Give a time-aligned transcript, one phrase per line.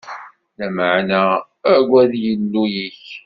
[0.57, 1.21] Lameɛna
[1.73, 3.01] agad Illu-ik.